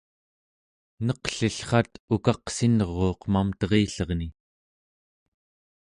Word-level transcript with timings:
neqlillrat 1.05 1.91
ukaqsinruuq 2.13 3.21
mamterillerni 3.31 4.29